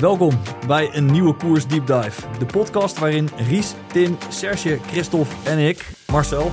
[0.00, 2.38] Welkom bij een nieuwe Koers Deep Dive.
[2.38, 6.50] De podcast waarin Ries, Tim, Serge, Christophe en ik, Marcel,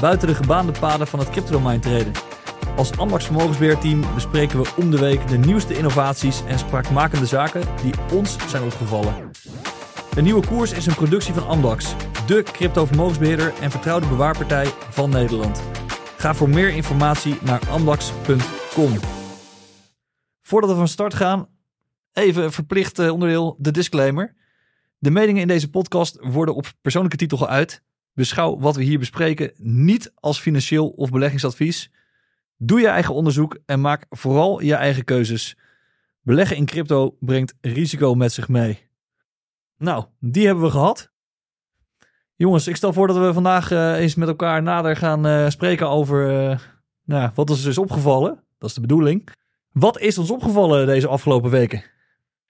[0.00, 2.12] buiten de gebaande paden van het cryptodomein treden.
[2.76, 7.94] Als Amdax Vermogensbeheerteam bespreken we om de week de nieuwste innovaties en spraakmakende zaken die
[8.12, 9.30] ons zijn opgevallen.
[10.14, 11.94] De nieuwe koers is een productie van Amdax,
[12.26, 15.62] de crypto-vermogensbeheerder en vertrouwde bewaarpartij van Nederland.
[16.16, 18.92] Ga voor meer informatie naar amdax.com.
[20.42, 21.48] Voordat we van start gaan,
[22.14, 24.34] even verplicht eh, onderdeel de disclaimer.
[24.98, 27.82] De meningen in deze podcast worden op persoonlijke titel geuit.
[28.12, 31.90] Beschouw wat we hier bespreken niet als financieel of beleggingsadvies.
[32.56, 35.56] Doe je eigen onderzoek en maak vooral je eigen keuzes.
[36.20, 38.88] Beleggen in crypto brengt risico met zich mee.
[39.78, 41.12] Nou, die hebben we gehad.
[42.36, 45.88] Jongens, ik stel voor dat we vandaag eh, eens met elkaar nader gaan eh, spreken
[45.88, 46.26] over
[47.04, 48.42] nou, wat ons is opgevallen.
[48.58, 49.28] Dat is de bedoeling.
[49.72, 51.82] Wat is ons opgevallen deze afgelopen weken?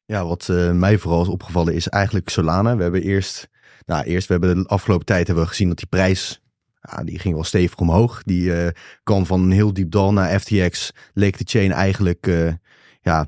[0.07, 2.77] Ja, wat mij vooral is opgevallen is eigenlijk Solana.
[2.77, 3.49] We hebben eerst,
[3.87, 6.43] nou eerst, we hebben de afgelopen tijd hebben we gezien dat die prijs,
[6.81, 8.23] ja, die ging wel stevig omhoog.
[8.23, 12.57] Die kwam van een heel diep dal naar FTX, leek de chain eigenlijk,
[13.01, 13.27] ja,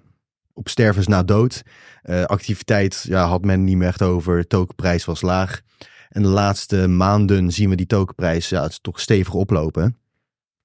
[0.53, 1.63] op stervens na dood.
[2.27, 5.61] activiteit ja, had men niet meer echt over, tokenprijs was laag.
[6.09, 9.83] En de laatste maanden zien we die tokenprijs ja, het toch stevig oplopen.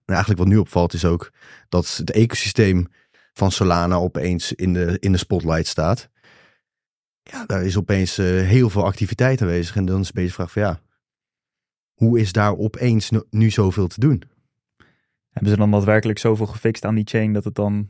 [0.05, 1.31] En eigenlijk wat nu opvalt is ook
[1.69, 2.87] dat het ecosysteem
[3.33, 6.09] van Solana opeens in de, in de spotlight staat.
[7.21, 9.75] Ja, daar is opeens uh, heel veel activiteit aanwezig.
[9.75, 10.81] En dan is een beetje de vraag van ja,
[11.93, 14.23] hoe is daar opeens nu, nu zoveel te doen?
[15.29, 17.89] Hebben ze dan daadwerkelijk zoveel gefixt aan die chain dat het dan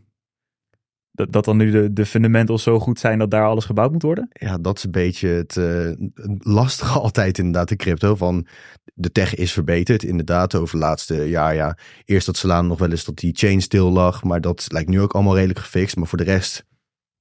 [1.12, 4.02] dat, dat dan nu de, de fundamentals zo goed zijn dat daar alles gebouwd moet
[4.02, 4.28] worden?
[4.30, 5.92] Ja, dat is een beetje het uh,
[6.38, 8.16] lastige altijd inderdaad de crypto.
[8.16, 8.48] Van
[8.94, 11.56] de tech is verbeterd inderdaad over de laatste jaar.
[11.56, 14.23] Ja, eerst dat Solana nog wel eens dat die chain stil lag.
[14.23, 15.95] Maar dat lijkt nu ook allemaal redelijk gefixt.
[15.95, 16.66] Maar voor de rest,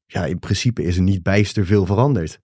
[0.07, 2.41] ja, in principe is er niet bijster veel veranderd.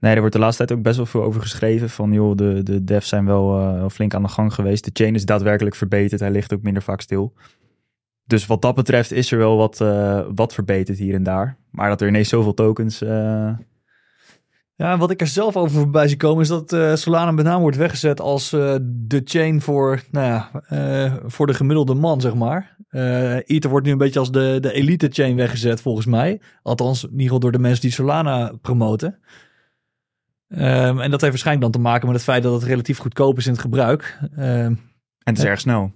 [0.00, 1.90] Nee, er wordt de laatste tijd ook best wel veel over geschreven.
[1.90, 4.84] Van joh, de, de devs zijn wel uh, flink aan de gang geweest.
[4.84, 6.20] De chain is daadwerkelijk verbeterd.
[6.20, 7.34] Hij ligt ook minder vaak stil.
[8.28, 11.56] Dus wat dat betreft is er wel wat, uh, wat verbeterd hier en daar.
[11.70, 13.02] Maar dat er ineens zoveel tokens.
[13.02, 13.50] Uh...
[14.74, 17.60] Ja, wat ik er zelf over voorbij zie komen is dat uh, Solana met name
[17.60, 20.50] wordt weggezet als de chain voor, nou ja,
[21.26, 22.76] voor de gemiddelde man, zeg maar.
[23.44, 26.40] Ether wordt nu een beetje als de, de elite chain weggezet, volgens mij.
[26.62, 29.18] Althans, in ieder geval door de mensen die Solana promoten.
[30.48, 33.38] Um, en dat heeft waarschijnlijk dan te maken met het feit dat het relatief goedkoop
[33.38, 34.18] is in het gebruik.
[34.32, 34.78] Um, en
[35.24, 35.92] het is erg snel.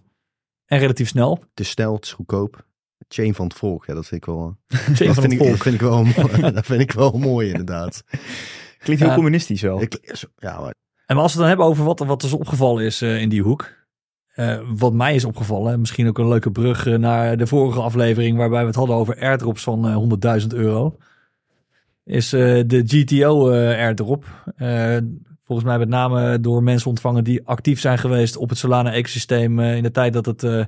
[0.72, 1.38] En relatief snel.
[1.50, 2.66] Het is snel, het is goedkoop.
[3.08, 4.56] Chain van het volk, ja, dat vind ik wel.
[4.68, 5.62] Chain dat van vind het ik, volk.
[5.66, 6.04] vind ik wel,
[6.52, 8.04] dat vind ik wel mooi, inderdaad.
[8.78, 9.14] Klinkt heel Ja.
[9.16, 9.80] communistisch wel.
[9.82, 10.74] Ik, ja, maar
[11.06, 13.42] En als we het dan hebben over wat, wat is opgevallen is eh, in die
[13.42, 13.70] hoek.
[14.34, 18.36] Eh, wat mij is opgevallen, misschien ook een leuke brug eh, naar de vorige aflevering
[18.36, 20.96] waarbij we het hadden over airdrops van eh, 100.000 euro.
[22.04, 24.24] Is eh, de GTO eh, airdrop.
[25.52, 29.58] Volgens mij met name door mensen ontvangen die actief zijn geweest op het Solana ecosysteem
[29.58, 30.66] eh, in de tijd dat het, eh, nou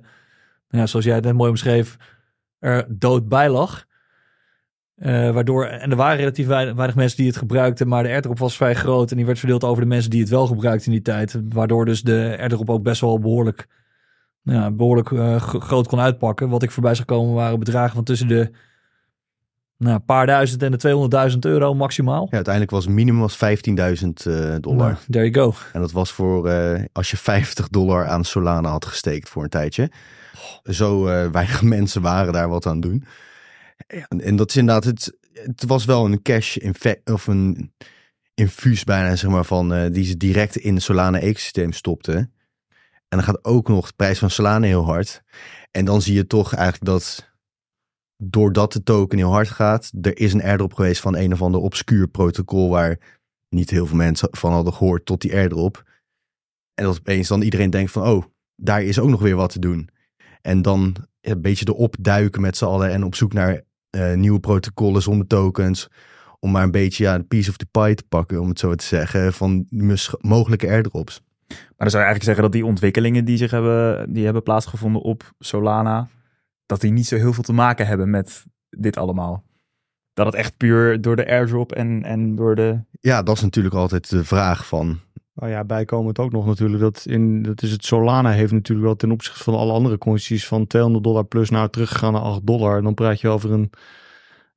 [0.68, 1.96] ja, zoals jij het net mooi omschreef,
[2.58, 3.84] er dood bij lag.
[4.94, 8.56] Eh, waardoor, en er waren relatief weinig, mensen die het gebruikten, maar de airdrop was
[8.56, 11.02] vrij groot en die werd verdeeld over de mensen die het wel gebruikten in die
[11.02, 11.40] tijd.
[11.48, 13.66] Waardoor dus de airdrop ook best wel behoorlijk,
[14.42, 16.48] nou ja, behoorlijk eh, gro- groot kon uitpakken.
[16.48, 18.50] Wat ik voorbij zag komen waren bedragen van tussen de
[19.84, 22.26] nou, paar duizend en de 200.000 euro maximaal.
[22.30, 24.90] ja, uiteindelijk was het minimum was 15.000 eh, dollar.
[24.90, 25.54] Nou, there you go.
[25.72, 29.48] En dat was voor eh, als je 50 dollar aan Solana had gesteekt voor een
[29.48, 29.90] tijdje.
[30.62, 33.04] Zo eh, weinig mensen waren daar wat aan doen.
[33.86, 37.72] En, en dat is inderdaad, het, het was wel een cash infe- of een
[38.34, 42.16] infuus bijna, zeg maar, van die ze direct in het Solana ecosysteem stopten.
[43.08, 45.22] En dan gaat ook nog de prijs van Solana heel hard.
[45.70, 47.33] En dan zie je toch eigenlijk dat
[48.16, 51.60] doordat de token heel hard gaat, er is een airdrop geweest van een of ander
[51.60, 52.98] obscuur protocol waar
[53.48, 55.82] niet heel veel mensen van hadden gehoord tot die airdrop.
[56.74, 58.24] En dat opeens dan iedereen denkt van, oh,
[58.56, 59.88] daar is ook nog weer wat te doen.
[60.42, 64.40] En dan een beetje erop duiken met z'n allen en op zoek naar eh, nieuwe
[64.40, 65.88] protocollen zonder tokens.
[66.40, 68.74] Om maar een beetje ja, een piece of the pie te pakken, om het zo
[68.74, 69.66] te zeggen, van
[70.20, 71.22] mogelijke airdrops.
[71.48, 75.02] Maar dan zou je eigenlijk zeggen dat die ontwikkelingen die zich hebben, die hebben plaatsgevonden
[75.02, 76.08] op Solana,
[76.66, 79.44] dat die niet zo heel veel te maken hebben met dit allemaal.
[80.12, 82.78] Dat het echt puur door de airdrop en, en door de...
[83.00, 85.00] Ja, dat is natuurlijk altijd de vraag van,
[85.34, 88.96] Nou ja, bijkomend ook nog natuurlijk dat in dat is het Solana heeft natuurlijk wel
[88.96, 92.82] ten opzichte van alle andere coins van 200 dollar plus nou teruggegaan naar 8 dollar.
[92.82, 93.70] Dan praat je over een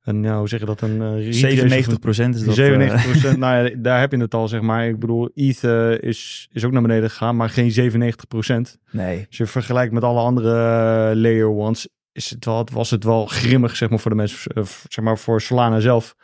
[0.08, 2.54] een ja, hoe zeg je dat een uh, retrace 97 of procent is dat.
[2.54, 3.38] 97 eh, procent.
[3.38, 4.88] nou ja, daar heb je het al zeg maar.
[4.88, 8.78] Ik bedoel, ETH eh, is is ook naar beneden gegaan, maar geen 97 procent.
[8.90, 9.24] nee.
[9.26, 11.88] Als je vergelijkt met alle andere eh, layer ones,
[12.18, 15.18] is het wel, was het wel grimmig zeg maar voor de mensen, eh, zeg maar
[15.18, 16.16] voor Solana zelf.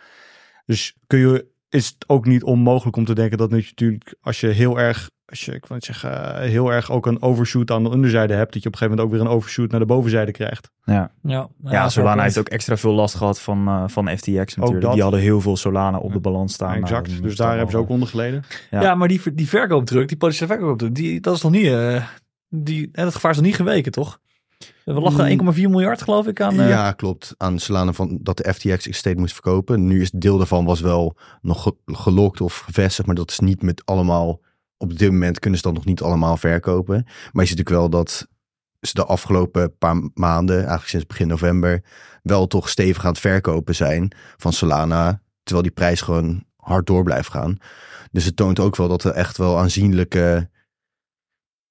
[0.67, 4.47] Dus kun je, is het ook niet onmogelijk om te denken dat natuurlijk als je
[4.47, 7.89] heel erg, als je, ik wil zeggen, eh, heel erg ook een overshoot aan de
[7.91, 10.33] onderzijde hebt, dat je op een gegeven moment ook weer een overshoot naar de bovenzijde
[10.33, 10.71] krijgt.
[10.85, 14.81] Ja, Ja, ja, Solana heeft ook extra veel last gehad van, eh, van FTX natuurlijk.
[14.81, 14.93] dat.
[14.93, 16.69] Die hadden heel veel Solana op de balans staan.
[16.69, 17.23] Nou, exact.
[17.23, 18.45] dus daar hebben ze ook onder geleden.
[18.71, 18.83] Ja.
[18.83, 21.67] Ja, maar die, die verkoopdruk, die potentiële verkoopdruk, die, dat is nog niet...
[21.67, 22.05] eh,
[22.49, 24.21] die, hè, dat gevaar is nog niet geweken, toch?
[24.85, 26.61] We lachen 1,4 miljard, geloof ik, aan...
[26.61, 27.35] eh, Ja, klopt.
[27.37, 29.87] Aan Solana van dat de FTX Estate moest verkopen.
[29.87, 33.63] Nu is deel daarvan was wel nog ge- gelokt of gevestigd, maar dat is niet
[33.63, 34.41] met allemaal.
[34.77, 36.95] Op dit moment kunnen ze dat nog niet allemaal verkopen.
[37.05, 38.27] Maar je ziet natuurlijk wel dat
[38.81, 41.83] ze de afgelopen paar maanden, eigenlijk sinds begin november,
[42.23, 45.21] wel toch stevig aan het verkopen zijn van Solana.
[45.43, 47.57] Terwijl die prijs gewoon hard door blijft gaan.
[48.13, 50.51] Dus het toont ook wel dat er echt wel aanzienlijke,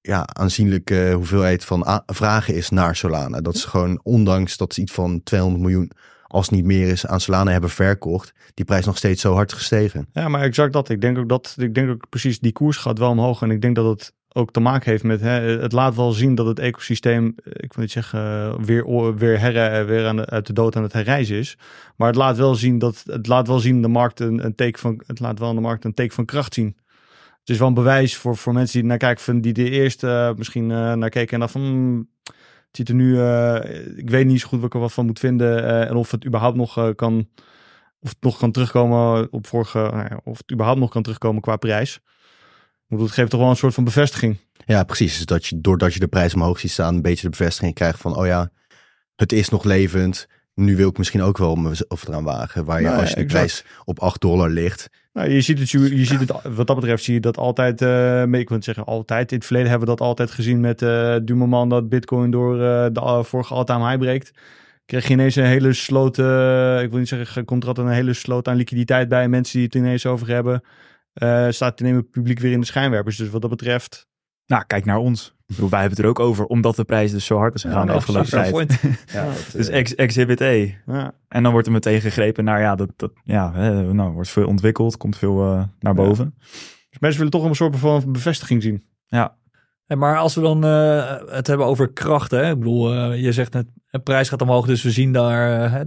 [0.06, 3.40] ja, aanzienlijke hoeveelheid van vragen is naar Solana.
[3.40, 5.90] Dat ze gewoon, ondanks dat ze iets van 200 miljoen,
[6.26, 10.06] als niet meer is, aan Solana hebben verkocht, die prijs nog steeds zo hard gestegen.
[10.12, 10.88] Ja, maar exact dat.
[10.88, 13.42] Ik denk ook dat, ik denk ook precies, die koers gaat wel omhoog.
[13.42, 16.34] En ik denk dat het ook te maken heeft met, hè, het laat wel zien
[16.34, 20.26] dat het ecosysteem, eh, ik wil niet zeggen, eh, weer, weer, her, weer aan de,
[20.26, 21.58] uit de dood aan het herreizen is.
[21.96, 24.80] Maar het laat wel zien dat, het laat wel zien de markt een, een teken
[24.80, 26.76] van, het laat wel de markt een teken van kracht zien.
[27.44, 30.08] Het is wel een bewijs voor, voor mensen die naar kijken, van die de eerste
[30.08, 34.10] eh, misschien eh, naar keken en dan van, hmm, het ziet er nu, eh, ik
[34.10, 36.56] weet niet zo goed wat ik er wat van moet vinden en of het überhaupt
[36.56, 37.28] nog kan,
[38.00, 41.56] of het nog kan terugkomen op vorige, nou of het überhaupt nog kan terugkomen qua
[41.56, 42.00] prijs.
[42.88, 44.36] Het geeft toch wel een soort van bevestiging.
[44.66, 45.16] Ja, precies.
[45.16, 48.00] Dus dat je, doordat je de prijs omhoog ziet staan, een beetje de bevestiging krijgt
[48.00, 48.50] van, oh ja,
[49.16, 50.26] het is nog levend.
[50.54, 52.64] Nu wil ik misschien ook wel mezelf eraan wagen.
[52.64, 53.44] Waar je, Nou, als je de exact.
[53.44, 56.76] prijs op 8 dollar ligt, Nou, je ziet het, je, je ziet het, wat dat
[56.76, 59.94] betreft zie je dat altijd, eh ik wil zeggen altijd, in het verleden hebben we
[59.96, 60.78] dat altijd gezien met
[61.24, 64.30] du moment dat bitcoin door eh, de uh, vorige all-time high breekt.
[64.86, 68.12] Krijg je ineens een hele sloot, ik wil niet zeggen, komt er altijd een hele
[68.12, 69.28] sloot aan liquiditeit bij.
[69.28, 70.62] Mensen die het ineens over hebben,
[71.52, 73.16] staat ineens het publiek weer in de schijnwerpers.
[73.16, 74.06] Dus wat dat betreft,
[74.46, 75.34] Nou, kijk naar ons.
[75.46, 77.62] Ik bedoel, wij hebben het er ook over, omdat de prijs dus zo hard is
[77.62, 78.80] gegaan de afgelopen tijd.
[79.12, 80.50] ja, Dus ex Exhibit A.
[80.86, 84.28] ja, En dan wordt er meteen gegrepen naar, ja, dat, dat ja, hè, nou, wordt
[84.28, 86.34] veel ontwikkeld, komt veel eh, naar boven.
[86.90, 88.84] dus mensen willen toch een soort van bevestiging zien.
[89.06, 89.36] Ja,
[89.86, 92.50] Hey, maar als we dan eh, het hebben over krachten.
[92.50, 94.66] Ik bedoel, eh, je zegt net, de prijs gaat omhoog.
[94.66, 95.82] Dus we zien daar hè,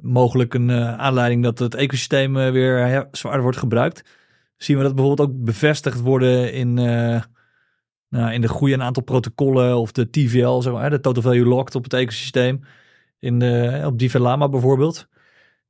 [0.00, 4.04] mogelijk een eh, aanleiding dat het ecosysteem weer ja, zwaarder wordt gebruikt.
[4.56, 7.22] Zien we dat bijvoorbeeld ook bevestigd worden in, eh,
[8.10, 11.44] nou, in de groei een aantal protocollen of de TVL, zeg maar, de Total Value
[11.44, 12.60] Locked op het ecosysteem.
[13.18, 15.08] In de, op Divelama bijvoorbeeld.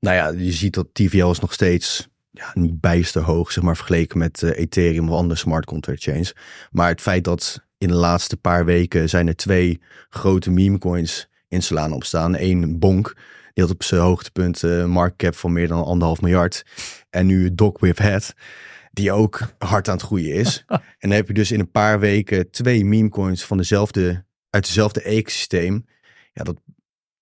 [0.00, 3.76] Nou ja, je ziet dat TVL is nog steeds ja, niet bijster hoog, zeg maar,
[3.76, 6.34] vergeleken met eh, Ethereum of andere smart contract chains.
[6.70, 11.28] Maar het feit dat in de laatste paar weken zijn er twee grote meme coins
[11.48, 12.36] in Solana opstaan.
[12.38, 13.14] Eén Bonk,
[13.52, 16.64] die had op zijn hoogtepunt een market cap van meer dan anderhalf miljard.
[17.10, 18.34] En nu Doc with Head,
[19.00, 20.64] die ook hard aan het groeien is.
[20.68, 24.64] en dan heb je dus in een paar weken twee meme coins van dezelfde, uit
[24.64, 25.86] dezelfde ecosysteem.
[26.32, 26.56] Ja, dat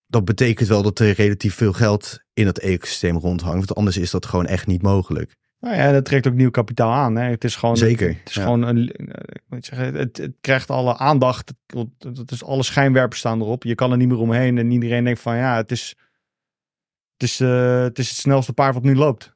[0.09, 3.67] dat betekent wel dat er relatief veel geld in het ecosysteem rondhangt.
[3.67, 5.37] Want anders is dat gewoon echt niet mogelijk.
[5.61, 7.17] Nou ja, dat trekt ook nieuw kapitaal aan.
[7.17, 7.31] Hè.
[7.31, 8.43] Het is gewoon, Zeker, Het is ja.
[8.43, 8.89] gewoon een,
[9.27, 11.53] ik moet zeggen, het, het krijgt alle aandacht.
[11.67, 13.65] Het, het is alle schijnwerpers staan erop.
[13.65, 14.59] Je kan er niet meer omheen.
[14.59, 15.97] En iedereen denkt van ja, het is,
[17.13, 19.35] het is, eh, het, is het snelste paard wat nu loopt.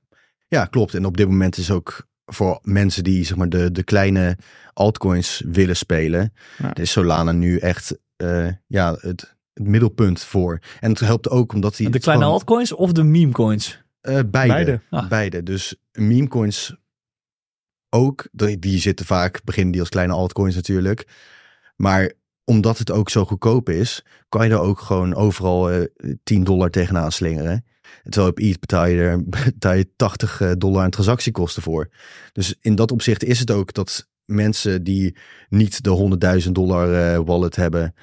[0.49, 0.95] Ja, klopt.
[0.95, 4.37] En op dit moment is ook voor mensen die zeg maar de, de kleine
[4.73, 6.33] altcoins willen spelen.
[6.59, 6.75] Ja.
[6.75, 10.59] is Solana nu echt eh, ja, het, het middelpunt voor.
[10.81, 11.91] En het helpt ook omdat die...
[11.91, 13.83] De kleine gewoon- altcoins of de meme coins?
[14.00, 14.52] Eh, beide.
[14.52, 14.81] Beide.
[14.91, 15.09] Ah.
[15.09, 15.43] Beide.
[15.43, 16.76] Dus meme coins
[17.91, 18.29] ook.
[18.33, 21.07] Die, die zitten vaak, beginnen die als kleine altcoins natuurlijk.
[21.76, 22.12] Maar
[22.45, 25.85] omdat het ook zo goedkoop is, kan je er ook gewoon overal eh
[26.23, 27.64] 10 dollar tegenaan slingeren.
[28.02, 31.88] Terwijl op ETH betaal je er betaal je 80 eh, dollar aan transactiekosten voor.
[32.32, 35.16] Dus in dat opzicht is het ook dat mensen die
[35.49, 37.94] niet de 100.000 dollar eh, wallet hebben,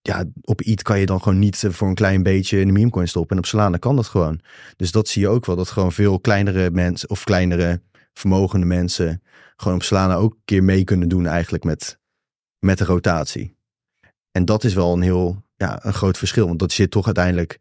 [0.00, 2.72] ja, op ETH kan je dan gewoon niet eh, voor een klein beetje in de
[2.72, 3.36] meme coin stoppen.
[3.36, 4.40] En op Solana kan dat gewoon.
[4.76, 7.82] Dus dat zie je ook wel, dat gewoon veel kleinere mensen of kleinere
[8.12, 9.22] vermogende mensen
[9.56, 11.98] gewoon op Solana ook een keer mee kunnen doen eigenlijk met,
[12.58, 13.56] met de rotatie.
[14.30, 17.58] En dat is wel een heel, ja, een groot verschil, want dat zit toch uiteindelijk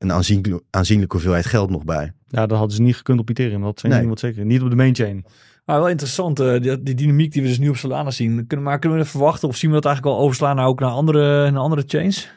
[0.00, 2.12] een aanzienlijk, aanzienlijke hoeveelheid geld nog bij.
[2.28, 3.62] Ja, dat hadden ze niet gekund op Ethereum.
[3.62, 4.00] Dat zijn Nee.
[4.00, 4.44] niemand zeker.
[4.44, 5.24] Niet op de main chain.
[5.64, 8.46] Maar wel interessant, eh, die, die dynamiek die we dus nu op Solana zien.
[8.46, 10.80] Kunnen, maar kunnen we dat verwachten of zien we dat eigenlijk al overslaan naar ook
[10.80, 12.30] naar andere, naar andere chains?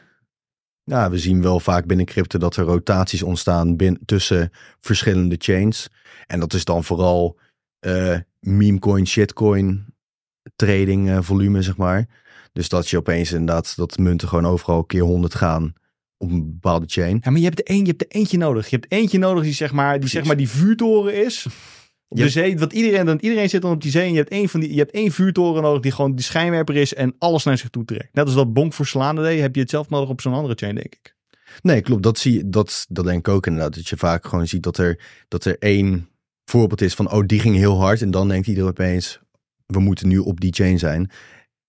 [0.84, 5.88] Ja, we zien wel vaak binnen crypto dat er rotaties ontstaan bin, tussen verschillende chains.
[6.26, 7.38] En dat is dan vooral
[7.78, 9.86] eh meme coin, shitcoin
[10.56, 12.06] trading eh, volume, zeg maar.
[12.52, 15.72] Dus dat je opeens inderdaad dat munten gewoon overal keer 100 gaan
[16.18, 17.18] op een bepaalde chain.
[17.20, 18.68] Ja, maar je hebt, er één, je hebt er eentje nodig.
[18.68, 21.46] Je hebt eentje nodig die zeg maar die, zeg maar, die vuurtoren is.
[22.08, 24.30] Op de zee, want iedereen, dan, iedereen zit dan op die zee en je hebt
[24.30, 27.44] één, van die, je hebt één vuurtoren nodig die gewoon die schijnwerper is en alles
[27.44, 28.08] naar zich toe trekt.
[28.14, 30.54] Net als dat Bonk voor Slaande deed, heb je het zelf nodig op zo'n andere
[30.54, 31.14] chain, denk ik.
[31.62, 32.02] Nee, klopt.
[32.02, 33.74] Dat, zie, je- dat, dat denk ik ook inderdaad.
[33.74, 36.08] Dat je vaak gewoon ziet dat er, dat er één
[36.44, 38.02] voorbeeld is van, oh, die ging heel hard.
[38.02, 39.20] En dan denkt iedereen opeens,
[39.66, 41.10] we moeten nu op die chain zijn.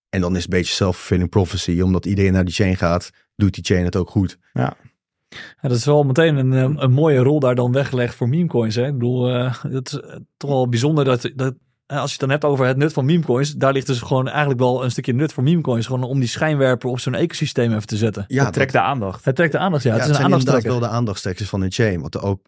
[0.10, 1.82] En dan is het een beetje self-fulfilling prophecy.
[1.82, 4.38] Omdat iedereen naar die chain gaat, doet die chain het ook goed.
[4.54, 4.78] Ja,
[5.62, 8.76] dat is wel meteen een, een mooie rol daar dan weggelegd voor memecoins.
[8.76, 8.86] Hè?
[8.86, 11.54] Ik bedoel, eh het is eh, toch wel bijzonder dat, dat
[11.86, 14.28] eh, als je het dan hebt over het nut van memecoins, daar ligt dus gewoon
[14.28, 15.86] eigenlijk wel een stukje nut voor memecoins.
[15.86, 18.26] Gewoon om die schijnwerper op zo'n ecosysteem even te zetten.
[18.28, 19.26] Ja, het trekt de aandacht.
[19.26, 19.90] Het trekt de aandacht, ja.
[19.90, 20.82] Ja, het is een zijn inderdaad aandachtstrekker.
[20.82, 22.02] wel de aandachtstrekkers van een chain.
[22.02, 22.40] Want ook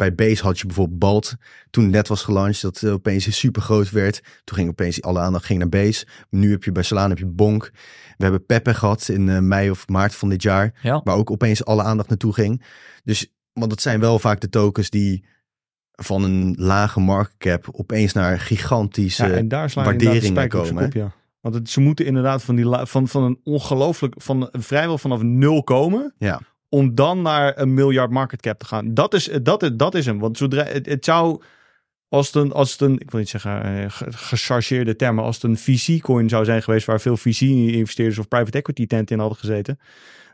[0.00, 1.34] bij Base had je bijvoorbeeld Balt.
[1.70, 4.22] Toen het net was gelanceerd, dat het opeens super groot werd.
[4.44, 6.06] Toen ging opeens alle aandacht ging naar Base.
[6.30, 7.70] Nu heb je bij Solana heb je Bonk.
[8.16, 10.78] We hebben Pepe gehad in eh, mei of maart van dit jaar.
[10.82, 11.00] Ja.
[11.04, 12.62] Waar ook opeens alle aandacht naartoe ging.
[13.04, 15.24] Dus, want dat zijn wel vaak de tokens die
[15.90, 19.26] van een lage market cap opeens naar gigantische...
[19.26, 21.12] Ja, en daar slaan waarderingen komen, kop, ja.
[21.40, 25.62] Want het, ze moeten inderdaad van, die, van, van een ongelooflijk, van vrijwel vanaf nul
[25.62, 26.14] komen.
[26.18, 26.40] Ja.
[26.70, 28.94] Om dan naar een miljard market cap te gaan.
[28.94, 30.18] Dat is, dat, dat is hem.
[30.18, 31.42] Want zodra het, zou,
[32.08, 35.34] als het een, als een, ik wil niet zeggen eh, ge- gechargeerde term, maar als
[35.42, 39.38] het een VC-coin zou zijn geweest waar veel VC-investeerders of private equity tenten in hadden
[39.38, 39.78] gezeten.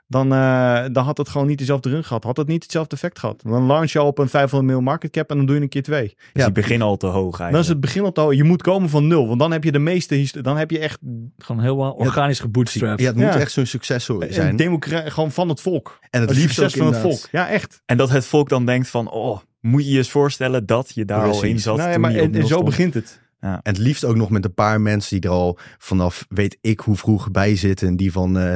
[0.08, 2.24] Dan, eh, dan had het gewoon niet dezelfde run gehad.
[2.24, 3.42] Had het niet hetzelfde effect gehad.
[3.44, 5.68] Dan launch je al op een 500 mil market cap en dan doe je een
[5.68, 6.06] keer twee.
[6.06, 6.44] Dus Ja.
[6.44, 7.52] die beginnen al te hoog eigenlijk.
[7.52, 8.34] Dan is het begin al te hoog.
[8.34, 9.26] Je moet komen van nul.
[9.28, 10.42] Want dan heb je de meeste...
[10.42, 10.98] Dan heb je echt
[11.38, 13.00] Gewoon helemaal organisch gebootstrapped.
[13.00, 13.38] Ja, het moet Ja.
[13.38, 14.56] echt zo'n successtory een zijn.
[14.56, 15.98] democra- gewoon van het volk.
[16.10, 17.28] En het Het liefst ook succes van het volk.
[17.32, 17.82] Ja, echt.
[17.86, 21.04] En dat het volk dan denkt van, oh, moet je je eens voorstellen dat je
[21.04, 22.64] daar al in zat Nou ja, maar en, zo stond.
[22.64, 23.20] begint het.
[23.40, 26.80] En het liefst ook nog met een paar mensen die er al vanaf weet ik
[26.80, 27.88] hoe vroeg bij zitten.
[27.88, 28.52] En die van eh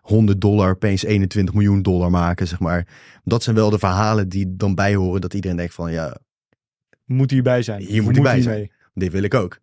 [0.00, 2.86] 100 dollar opeens 21 miljoen dollar maken, zeg maar.
[3.24, 5.20] Dat zijn wel de verhalen die dan bij horen.
[5.20, 6.18] Dat iedereen denkt van ja,
[7.04, 7.82] Moet hierbij zijn.
[7.82, 8.70] Hier moet hij bij zijn.
[8.94, 9.58] dit wil ik ook.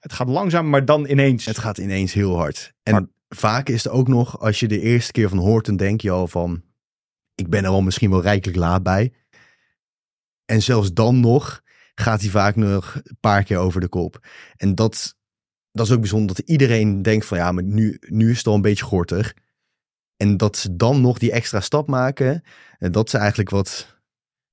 [0.00, 1.44] Het gaat langzaam, maar dan ineens.
[1.44, 2.72] Het gaat ineens heel hard.
[2.82, 6.00] En vaak is het ook nog, als je de eerste keer van hoort, dan denk
[6.00, 6.62] je al van,
[7.34, 9.12] ik ben er al misschien wel rijkelijk laat bij.
[10.44, 11.62] En zelfs dan nog
[11.94, 14.26] gaat hij vaak nog een paar keer over de kop.
[14.56, 15.16] En dat,
[15.72, 18.54] dat is ook bijzonder, dat iedereen denkt van, ja, maar nu, nu is het al
[18.54, 19.34] een beetje gortig.
[20.18, 22.42] En dat ze dan nog die extra stap maken,
[22.78, 23.98] en dat is eigenlijk wat,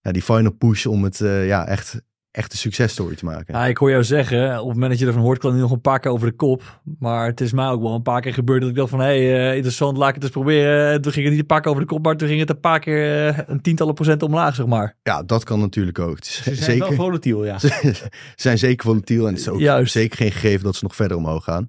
[0.01, 3.53] ja, die final push om het eh, ja, echt, echt een successtory te maken.
[3.53, 5.71] Ja, ik hoor jou zeggen, op het moment dat je ervan hoort, kan hij nog
[5.71, 6.81] een paar keer over de kop.
[6.99, 9.05] Maar het is mij ook wel een paar keer gebeurd dat ik dacht van, hé,
[9.25, 10.91] hey, eh, interessant, laat ik het eens proberen.
[10.91, 12.49] En Toen ging het niet een paar keer over de kop, maar toen ging het
[12.49, 14.95] een paar keer eh, een tientallen procent omlaag, zeg maar.
[15.03, 16.23] Ja, dat kan natuurlijk ook.
[16.23, 16.87] Ze zijn zeker.
[16.87, 17.59] wel volatiel, ja.
[17.59, 19.91] Ze zijn zeker volatiel en het is ook Juist.
[19.91, 21.67] zeker geen gegeven dat ze nog verder omhoog gaan.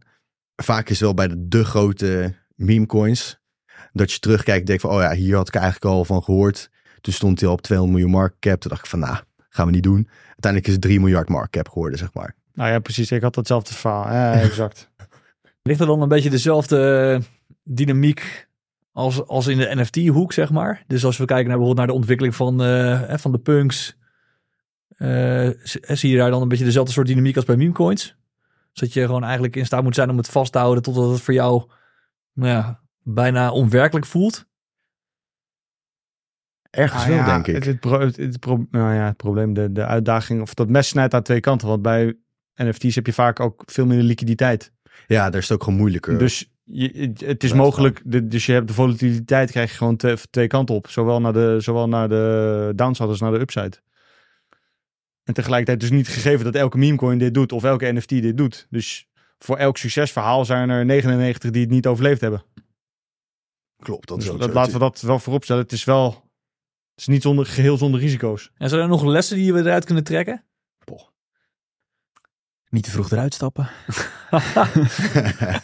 [0.63, 3.41] Vaak is wel bij de, de grote meme coins
[3.97, 6.71] dat je terugkijkt en denkt van, oh ja, hier had ik eigenlijk al van gehoord.
[7.01, 8.61] Toen stond hij al op 200 miljoen market cap.
[8.61, 9.17] Toen dacht ik van, nou,
[9.49, 10.09] gaan we niet doen.
[10.27, 12.35] Uiteindelijk is het 3 miljard market cap geworden, zeg maar.
[12.53, 13.13] Nou ja, precies.
[13.13, 14.13] Ik had datzelfde verhaal.
[14.13, 14.91] Ja, exact.
[15.63, 17.27] Ligt er dan een beetje dezelfde eh,
[17.63, 18.49] dynamiek
[18.93, 20.85] als, als in de NFT-hoek, zeg maar?
[20.87, 23.97] Dus als we kijken naar bijvoorbeeld naar de ontwikkeling van, hè, van de punks,
[24.97, 25.51] eh,
[25.83, 28.17] zie je daar dan een beetje dezelfde soort dynamiek als bij memecoins?
[28.73, 31.21] Zodat je gewoon eigenlijk in staat moet zijn om het vast te houden totdat het
[31.21, 31.71] voor jou
[32.33, 34.47] nou ja, bijna onwerkelijk voelt.
[36.71, 37.55] Ergens Ah, wel, ja, denk ik.
[37.55, 40.69] Het, het, pro- het, het pro- nou ja, het probleem, de, de uitdaging, of dat
[40.69, 41.69] mes snijdt aan twee kanten.
[41.69, 42.17] Want bij
[42.55, 44.73] NFT's heb je vaak ook veel minder liquiditeit.
[45.07, 46.19] Ja, daar is het ook gewoon moeilijker.
[46.19, 50.17] Dus je, het- is mogelijk, de, dus je hebt de volatiliteit krijg je gewoon twee,
[50.31, 50.89] twee kanten op.
[50.89, 53.77] Zowel naar de, zowel naar de downside als naar de upside.
[55.25, 58.67] En tegelijkertijd dus niet gegeven dat elke memecoin dit doet of elke NFT dit doet.
[58.71, 59.09] Dus
[59.39, 62.43] voor elk succesverhaal zijn er 99 die het niet overleefd hebben.
[63.79, 65.63] Klopt, dat is Dus dat, laten we dat wel voorop stellen.
[65.63, 66.07] Het is wel,
[66.91, 68.51] het is niet zonder, geheel zonder risico's.
[68.57, 70.45] En zijn er nog lessen die we eruit kunnen trekken?
[72.69, 73.69] Niet te vroeg eruit stappen.
[74.31, 74.43] Ja.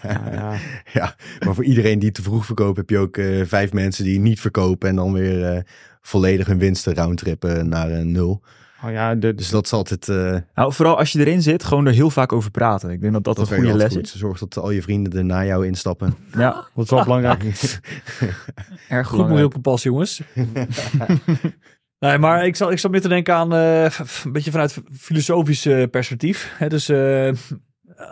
[0.98, 4.20] ja, maar voor iedereen die te vroeg verkoopt, heb je ook eh, vijf mensen die
[4.20, 5.62] niet verkopen en dan weer eh,
[6.00, 8.42] volledig hun winsten roundtrippen naar een nul.
[8.84, 11.86] Oh ja, de, Dus dat is altijd uh, Nou, vooral als je erin zit, gewoon
[11.86, 12.90] er heel vaak over praten.
[12.90, 14.02] Ik denk dat dat, dat een goede les goed.
[14.02, 14.14] is.
[14.16, 16.14] Zorg dat al je vrienden er na jou instappen.
[16.36, 17.42] Ja, dat is wel belangrijk.
[18.88, 20.20] erg Goed moreel kompas, jongens.
[21.98, 23.84] nee, maar ik zal, ik zal meer te denken aan eh,
[24.24, 26.52] een beetje vanuit filosofisch eh, perspectief.
[26.58, 27.32] Hè, dus eh,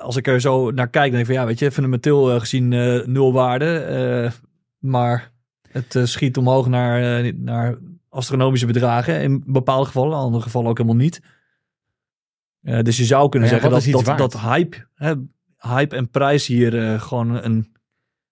[0.00, 2.72] als ik er zo naar kijk, denk ik van ja, weet je, fundamenteel eh, gezien
[2.72, 3.78] eh, nul waarde.
[3.78, 4.30] eh,
[4.78, 5.32] maar
[5.68, 7.78] het eh, schiet omhoog naar, eh, naar
[8.10, 9.22] astronomische bedragen.
[9.22, 11.20] In bepaalde gevallen, in andere gevallen ook helemaal niet.
[12.62, 15.14] Eh, dus je zou kunnen Ja, zeggen dat, dat, dat hype, hè,
[15.58, 17.72] hype en prijs hier eh, gewoon een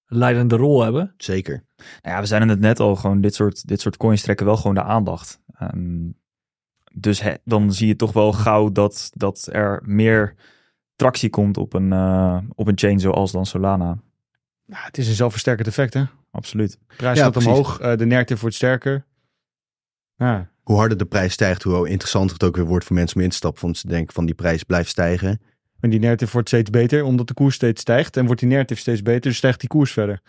[0.07, 1.15] leidende rol hebben.
[1.17, 1.65] Zeker.
[1.77, 4.57] Nou ja, we zijn het net al, gewoon dit soort, dit soort coins trekken wel
[4.57, 5.41] gewoon de aandacht.
[5.59, 6.11] Ehm,
[6.93, 10.35] dus dan zie je toch wel gauw dat, dat er meer
[10.97, 13.99] tractie komt op een, eh, op een chain zoals dan Solana.
[14.65, 16.05] Ja, het is een zelfversterkend effect, hè?
[16.31, 16.79] Absoluut.
[16.97, 17.51] Prijs Ja, gaat precies.
[17.51, 19.05] omhoog, eh, de narrative wordt sterker.
[20.19, 23.23] Ja, Hoe harder de prijs stijgt, hoe interessanter het ook weer wordt voor mensen om
[23.23, 23.63] in te stappen.
[23.63, 25.41] Want ze denken van die prijs blijft stijgen.
[25.81, 28.17] en die narrative wordt steeds beter, omdat de koers steeds stijgt.
[28.17, 30.21] En wordt die narrative steeds beter, dus stijgt die koers verder.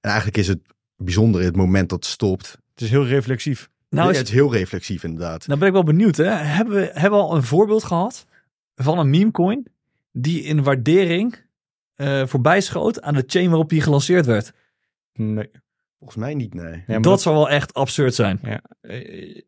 [0.00, 0.58] En eigenlijk is het
[0.96, 2.58] bijzonder het moment dat het stopt.
[2.74, 3.70] Het is heel reflexief.
[3.88, 5.46] Nou, Ja, het is heel reflexief inderdaad.
[5.46, 6.16] nou ben ik wel benieuwd.
[6.16, 6.24] Hè?
[6.30, 8.26] Hebben, we, hebben we al een voorbeeld gehad
[8.74, 9.66] van een meme coin
[10.12, 11.42] die in waardering
[11.94, 14.52] eh voorbij schoot aan de chain waarop die gelanceerd werd?
[15.12, 15.50] Nee.
[16.04, 16.84] Volgens mij niet, nee.
[16.86, 18.40] Ja, dat, zou wel echt absurd zijn.
[18.80, 19.42] Eh,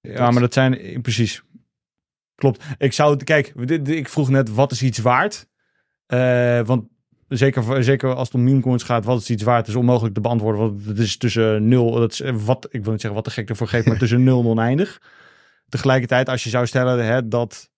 [0.00, 1.42] Ja, maar dat zijn eh, precies.
[2.34, 2.64] Klopt.
[2.78, 3.46] Ik zou het, kijk,
[3.86, 5.46] ik vroeg net wat is iets waard?
[6.06, 6.84] Eh, want
[7.28, 9.68] zeker, zeker als het om meme coins gaat, wat is iets waard?
[9.68, 10.60] is onmogelijk te beantwoorden.
[10.60, 13.30] Want het is tussen nul, dat is eh, wat, ik wil niet zeggen wat de
[13.40, 15.00] gek ervoor geeft, maar tussen nul en oneindig.
[15.68, 17.70] Tegelijkertijd, als je zou stellen hè, dat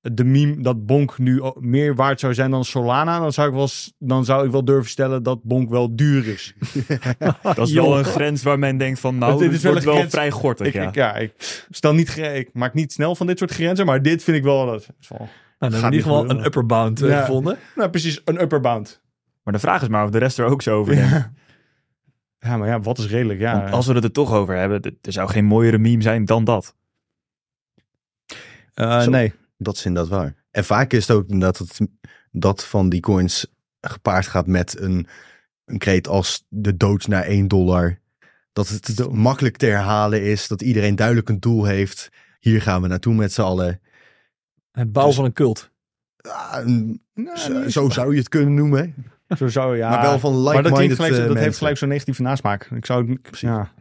[0.00, 3.68] de meme, dat Bonk nu meer waard zou zijn dan Solana, dan zou ik wel,
[3.98, 6.54] dan zou ik wel durven stellen dat Bonk wel duur is.
[7.42, 9.94] Dat is wel een grens waar men denkt van, nou, Dit is wel wordt wel
[9.96, 10.10] grens.
[10.12, 10.66] vrij gortig.
[10.66, 10.88] Ik, ja.
[10.88, 14.22] ik, ja, ik stel niet, ik maak niet snel van dit soort grenzen, maar dit
[14.22, 14.88] vind ik wel dat.
[15.08, 15.28] Nou, dan
[15.58, 17.20] hebben Gaat we in ieder geval een upper bound eh, Ja.
[17.20, 17.58] gevonden.
[17.74, 19.00] Nou, precies, een upper bound.
[19.42, 21.10] Maar de vraag is maar of de rest er ook zo over denkt.
[21.10, 21.32] Ja.
[22.38, 23.40] ja, maar ja, wat is redelijk?
[23.40, 26.24] Ja, Want als we het er toch over hebben, er zou geen mooiere meme zijn
[26.24, 26.76] dan dat.
[28.74, 29.32] Eh, nee.
[29.58, 30.34] Dat is inderdaad waar.
[30.50, 31.88] En vaak is het ook inderdaad dat,
[32.30, 33.46] dat van die coins
[33.80, 35.06] gepaard gaat met een,
[35.64, 37.98] een kreet als de dood naar 1 dollar.
[38.52, 40.48] Dat het makkelijk te herhalen is.
[40.48, 42.08] Dat iedereen duidelijk een doel heeft.
[42.40, 43.80] Hier gaan we naartoe met z'n allen.
[44.72, 45.70] Het bouwen Dus- van een cult.
[46.16, 47.00] Ah, een-
[47.34, 48.94] zo, zo zou je het kunnen noemen.
[49.36, 49.90] Zo zou ja.
[49.90, 52.64] maar wel van dat, like-minded gelijk, zo- eh, dat heeft gelijk zo'n negatieve nasmaak.
[52.64, 53.40] Ik zou het, Precies.
[53.48, 53.72] ja.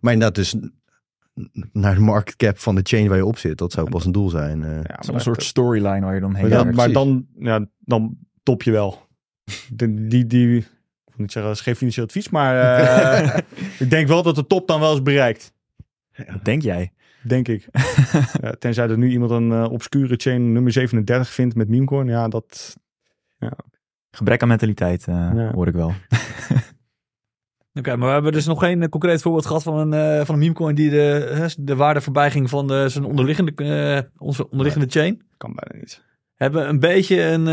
[0.00, 0.54] Maar inderdaad, dus
[1.72, 3.58] naar de market cap van de chain waar je op zit.
[3.58, 4.62] Dat zou pas een doel zijn.
[4.64, 4.70] eh.
[4.82, 6.76] Ja, Zo'n soort storyline waar je dan heen maar, dan, werkt.
[6.78, 9.06] maar dan, ja, dan top je wel.
[9.72, 13.38] De, die, die, ik niet zeggen, dat is geen financieel advies, maar eh,
[13.78, 15.52] ik denk wel dat de top dan wel is bereikt.
[16.42, 16.92] Denk jij?
[17.22, 17.68] Denk ik.
[18.42, 22.06] ja, tenzij er nu iemand een eh, obscure chain nummer 37 vindt met memecoin.
[22.06, 22.76] Ja, dat...
[24.10, 25.52] Gebrek aan mentaliteit, eh, Ja.
[25.52, 25.92] hoor ik wel.
[27.78, 30.34] Oké, maar we hebben dus nog geen eh, concreet voorbeeld gehad van een, eh, van
[30.34, 34.50] een meme coin die de, de waarde voorbij ging van de, zijn onderliggende, eh, onze
[34.50, 35.22] onderliggende chain.
[35.36, 36.04] kan bijna niet.
[36.34, 37.44] Hebben we een beetje een,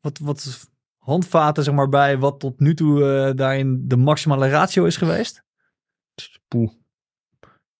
[0.00, 4.96] wat, wat handvaten zeg maar, bij wat tot nu toe daarin de maximale ratio is
[4.96, 5.44] geweest?
[6.48, 6.70] Poeh.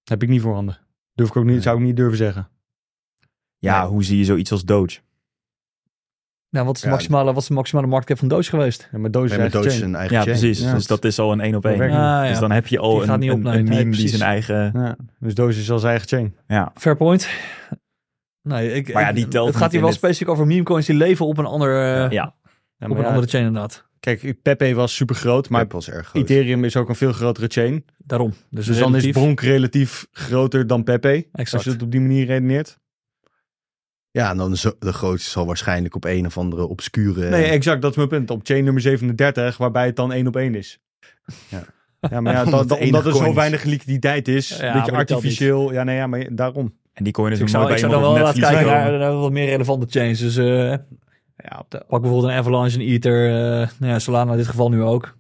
[0.05, 0.79] Heb ik niet voorhanden.
[1.15, 1.63] Durf ik ook niet, Nee.
[1.63, 2.49] zou ik niet durven zeggen.
[3.59, 5.01] Ja, hoe zie je zoiets als Doge?
[6.57, 8.89] Nou, wat is de, Ja, maximale, wat is de maximale marktcap van Doge geweest?
[8.93, 10.39] Ja, maar Doge is Met Doge zijn eigen Ja, chain.
[10.39, 10.61] precies.
[10.61, 10.75] Ja.
[10.75, 11.81] Dus dat is al een één op één.
[11.81, 12.29] Ah, ja.
[12.29, 14.23] Dus dan heb je al Die een, gaat niet op, een, een meme die zijn
[14.23, 14.71] eigen...
[14.75, 16.37] Ja, dus Doge is als eigen chain.
[16.47, 17.29] Ja, Fair point.
[18.43, 20.87] Nee, ik, Maar ja, die telt het gaat hier wel dit- specifiek over meme coins
[20.87, 22.35] die leven op een, ander, eh, ja.
[22.79, 23.85] Ja, op een ja, andere chain inderdaad.
[24.01, 26.23] Kijk, Pepe was super groot, maar was erg groot.
[26.23, 27.85] Ethereum is ook een veel grotere chain.
[27.99, 28.33] Daarom.
[28.51, 31.09] Dus, Dus dan is Bronk relatief groter dan Pepe.
[31.33, 31.53] Exact.
[31.53, 32.79] Als je het op die manier redeneert.
[34.17, 37.29] Ja, en dan de, zo- de grootste zal waarschijnlijk op een of andere obscure...
[37.29, 37.83] Nee, exact.
[37.83, 38.31] Dat is mijn punt.
[38.31, 40.79] Op chain nummer 37, waarbij het dan één op één is.
[41.49, 41.63] Ja.
[42.11, 44.49] Ja, maar ja, Omdat dat- het dat- enige omdat er zo weinig liquiditeit is.
[44.49, 45.73] Ja, een beetje artificieel.
[45.73, 46.75] Ja, nee, ja, maar daarom.
[46.93, 48.81] En die coin is Dus ik ook zou, ik zou dan wel laten kijken komen.
[48.83, 50.21] naar, naar wat meer relevante chains.
[50.21, 50.47] Dus eh,
[51.37, 54.47] Ja, op de, pak bijvoorbeeld een Avalanche, een Ether, eh nou ja, Solana in dit
[54.47, 55.17] geval nu ook.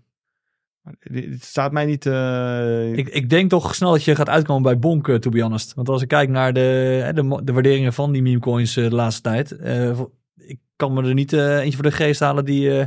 [1.00, 2.06] Het staat mij niet...
[2.06, 5.42] eh, Ik, ik denk toch snel dat je gaat uitkomen bij Bonk, eh, to be
[5.42, 5.74] honest.
[5.74, 6.60] Want als ik kijk naar de,
[7.04, 9.52] hè, de, de waarderingen van die meme coins eh, de laatste tijd.
[9.52, 10.00] eh,
[10.36, 12.86] ik kan me er niet eh, eentje voor de geest halen die, eh,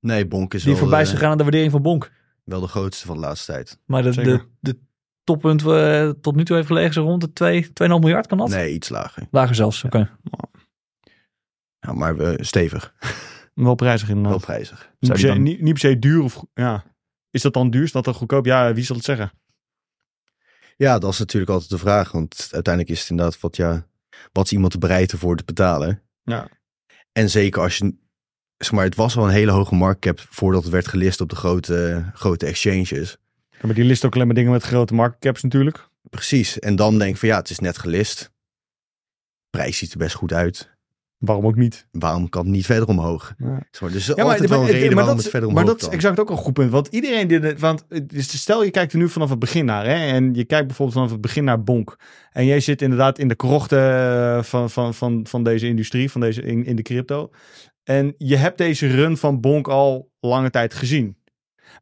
[0.00, 2.12] Nee, Bonk is die wel, voorbij is gegaan aan de waardering van Bonk.
[2.44, 3.78] wel de grootste van de laatste tijd.
[3.86, 4.46] Maar de, de, Zeker.
[4.60, 4.78] de
[5.24, 5.58] toppunt
[6.22, 8.48] tot nu toe heeft gelegen zo rond de 2, 2,5 miljard, kan dat?
[8.48, 9.26] Nee, iets lager.
[9.30, 10.10] Lager zelfs, oké.
[11.80, 12.94] Ja, maar eh, stevig.
[13.54, 14.40] wel prijzig Wel inderdaad.
[14.40, 14.90] prijzig.
[14.98, 16.44] Niet per, se, niet, niet per se duur of...
[16.54, 16.84] Ja.
[17.30, 17.82] Is dat dan duur?
[17.82, 18.44] Is dat dan goedkoop?
[18.44, 19.32] Ja, wie zal het zeggen?
[20.76, 22.12] Ja, dat is natuurlijk altijd de vraag.
[22.12, 23.86] Want uiteindelijk is het inderdaad wat, ja,
[24.32, 26.02] wat is iemand bereid ervoor te betalen?
[26.22, 26.48] Ja.
[27.12, 27.94] En zeker als je,
[28.56, 31.36] zeg maar, het was al een hele hoge marktcap voordat het werd gelist op de
[31.36, 33.16] grote, grote exchanges.
[33.50, 35.88] Ja, maar die list ook alleen maar dingen met grote market caps natuurlijk.
[36.10, 36.58] Precies.
[36.58, 38.30] En dan denk ik van ja, het is net gelist.
[39.50, 40.78] Prijs ziet er best goed uit.
[41.20, 41.86] Waarom ook niet?
[41.90, 43.34] Waarom kan het niet verder omhoog?
[43.38, 43.46] Ja.
[43.46, 45.62] Maar, dus er is altijd wel een maar- reden maar waarom dat, het verder Maar
[45.62, 46.70] omhoog dat is exact ook een goed punt.
[46.70, 47.40] Want iedereen die...
[47.40, 47.84] dit- Want
[48.16, 49.84] stel je kijkt er nu vanaf het begin naar.
[49.86, 51.96] Hè, en je kijkt bijvoorbeeld vanaf het begin naar Bonk.
[52.32, 56.10] En jij zit inderdaad in de krochten van, van, van, van deze industrie.
[56.10, 57.30] Van deze, in, in de crypto.
[57.84, 61.16] En je hebt deze run van Bonk al lange tijd gezien.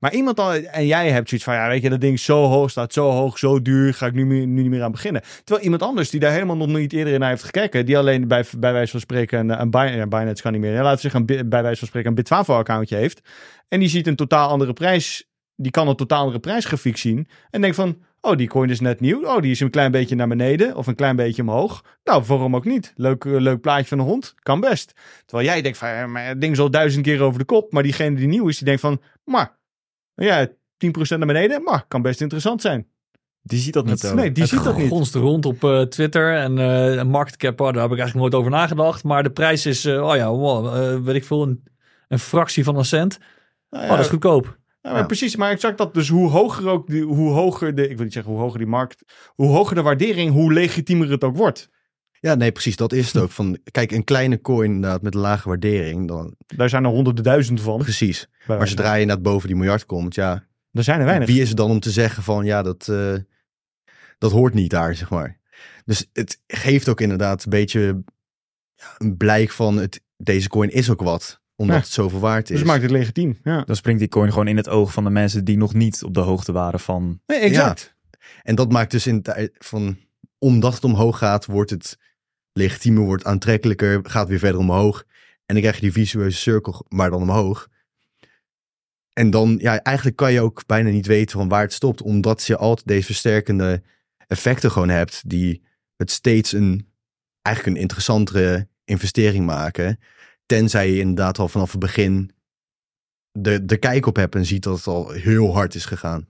[0.01, 2.71] Maar iemand al, en jij hebt zoiets van, ja, weet je, dat ding zo hoog
[2.71, 5.23] staat, zo hoog, zo duur, ga ik nu, nu niet meer aan beginnen.
[5.45, 8.45] Terwijl iemand anders die daar helemaal nog niet eerder naar heeft gekeken, die alleen bij,
[8.59, 11.45] bij wijze van spreken een, een Binance, kan niet meer, laten we zeggen, een, bi-
[11.45, 13.21] bij wijze van spreken een Bitfavo-accountje heeft.
[13.69, 17.29] En die ziet een totaal andere prijs, die kan een totaal andere prijsgrafiek zien.
[17.51, 19.25] En denkt van, oh, die coin is net nieuw.
[19.25, 21.85] Oh, die is een klein beetje naar beneden of een klein beetje omhoog.
[22.05, 22.93] Nou, waarom ook niet?
[22.97, 24.93] Leuk, eh, leuk plaatje van een hond, kan best.
[25.27, 27.73] Terwijl jij denkt van, maar het ding is al duizend keer over de kop.
[27.73, 29.57] Maar diegene die nieuw is, die denkt van, maar,
[30.27, 30.51] ja, 10%
[31.09, 32.87] naar beneden, maar kan best interessant zijn.
[33.43, 34.15] Die ziet dat niet zo.
[34.15, 35.15] Nee, die het ziet dat niet.
[35.15, 38.35] rond op eh, Twitter en eh een market cap, oh, daar heb ik eigenlijk nooit
[38.35, 39.05] over nagedacht.
[39.05, 41.63] Maar de prijs is, eh, oh ja, wow, eh, weet ik veel, een,
[42.09, 43.19] een fractie van een cent.
[43.71, 44.59] Nou Oh, dat is goedkoop.
[44.83, 45.95] Ja, maar precies, maar exact dat.
[45.95, 48.67] Dus hoe hoger ook, die, hoe hoger de, ik wil niet zeggen hoe hoger die
[48.67, 49.05] markt,
[49.35, 51.71] hoe hoger de waardering, hoe legitiemer het ook wordt.
[52.21, 52.77] Ja, nee, precies.
[52.77, 53.31] Dat is het ook.
[53.31, 56.09] Van, kijk, een kleine coin inderdaad met een lage waardering.
[56.09, 57.79] Dan, Daar zijn er honderden duizenden van.
[57.79, 58.29] precies.
[58.47, 60.47] bij Maar zodra je inderdaad boven die miljard komt, ja.
[60.73, 61.29] Er zijn er weinig.
[61.29, 63.15] Wie is het dan om te zeggen van, ja, dat, eh,
[64.19, 65.39] dat hoort niet daar, zeg maar.
[65.85, 68.03] Dus het geeft ook inderdaad een beetje
[68.75, 71.41] ja, een blijk van, het, deze coin is ook wat.
[71.57, 71.83] Omdat Ja.
[71.83, 72.49] het zoveel waard is.
[72.49, 73.39] Dus het maakt het legitiem.
[73.45, 73.63] Ja.
[73.63, 76.15] Dan springt die coin gewoon in het oog van de mensen die nog niet op
[76.15, 77.21] de hoogte waren van...
[77.27, 77.95] Nee, exact.
[78.43, 79.97] En dat maakt dus in tijd van,
[80.39, 81.99] omdat het omhoog gaat, wordt het
[82.59, 85.05] legitiemer, wordt aantrekkelijker, gaat weer verder omhoog.
[85.47, 87.69] En dan krijg je die visueuze cirkel, maar dan omhoog.
[89.13, 92.45] En dan, ja, eigenlijk kan je ook bijna niet weten van waar het stopt, omdat
[92.45, 93.83] je altijd deze versterkende
[94.27, 95.63] effecten gewoon hebt, die
[95.97, 96.89] het steeds een,
[97.43, 99.99] eigenlijk een interessantere investering maken.
[100.47, 102.31] Tenzij je inderdaad al vanaf het begin
[103.33, 106.27] de, de kijk op hebt en ziet dat het al heel hard is gegaan.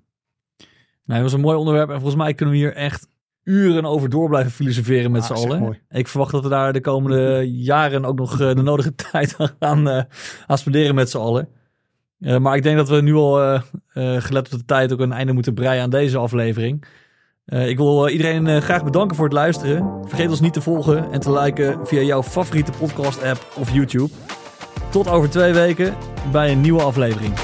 [1.04, 3.08] Nou, dat was een mooi onderwerp en volgens mij kunnen we hier echt
[3.48, 5.78] uren over door blijven filosoferen met Ah, z'n allen.
[5.90, 9.50] Ik verwacht dat we daar de komende jaren ook nog eh, de nodige tijd aan
[9.58, 10.06] gaan
[10.46, 11.48] aan spenderen met z'n allen.
[12.20, 13.60] Eh, maar ik denk dat we nu al,
[14.18, 16.84] gelet op de tijd, ook een einde moeten breien aan deze aflevering.
[17.46, 20.02] Ik wil iedereen graag bedanken voor het luisteren.
[20.06, 24.10] Vergeet ons niet te volgen en te liken via jouw favoriete podcast app of YouTube.
[24.90, 25.94] Tot over twee weken
[26.32, 27.34] bij een nieuwe aflevering.